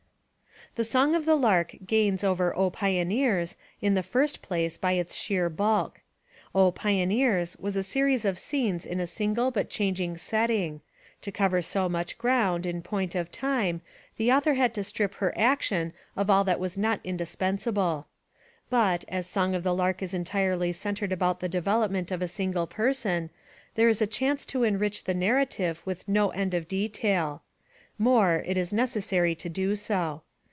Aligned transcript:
The 0.75 0.85
Song 0.85 1.15
of 1.15 1.25
the 1.25 1.35
Lark 1.35 1.75
gains 1.85 2.23
over 2.23 2.55
O 2.55 2.69
Pioneers! 2.69 3.57
in 3.81 3.93
the 3.93 4.01
first 4.01 4.41
place 4.41 4.77
by 4.77 4.93
its 4.93 5.13
sheer 5.13 5.49
bulk. 5.49 5.99
O 6.55 6.71
Pioneers! 6.71 7.57
was 7.59 7.75
a 7.75 7.83
series 7.83 8.23
of 8.23 8.39
scenes 8.39 8.85
in 8.85 9.01
a 9.01 9.05
single 9.07 9.51
but 9.51 9.69
changing 9.69 10.15
setting; 10.15 10.79
to 11.21 11.29
cover 11.29 11.61
so 11.61 11.89
much 11.89 12.17
ground, 12.17 12.65
in 12.65 12.81
point 12.81 13.15
of 13.15 13.33
time, 13.33 13.81
the 14.15 14.31
author 14.31 14.53
had 14.53 14.73
to 14.75 14.83
strip 14.85 15.15
her 15.15 15.37
action 15.37 15.91
of 16.15 16.29
all 16.29 16.45
that 16.45 16.57
was 16.59 16.77
not 16.77 17.01
indispensable. 17.03 18.07
But 18.69 19.03
as 19.09 19.25
The 19.27 19.31
Song 19.33 19.53
of 19.55 19.63
the 19.63 19.75
Lark 19.75 20.01
is 20.01 20.13
entirely 20.13 20.71
centered 20.71 21.11
about 21.11 21.41
the 21.41 21.49
development 21.49 22.11
of 22.11 22.21
a 22.21 22.29
single 22.29 22.65
person 22.65 23.29
there 23.75 23.89
is 23.89 24.01
a 24.01 24.07
chance 24.07 24.45
to 24.45 24.63
enrich 24.63 25.03
the 25.03 25.13
narrative 25.13 25.81
with 25.83 26.07
no 26.07 26.29
end 26.29 26.53
of 26.53 26.69
detail; 26.69 27.41
more, 27.97 28.41
it 28.45 28.55
is 28.55 28.71
necessary 28.71 29.35
to 29.35 29.49
do 29.49 29.75
so. 29.75 30.21